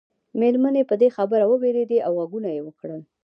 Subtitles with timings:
[0.39, 3.01] مېرمنې په دې خبره ووېرېدې او غږونه یې وکړل.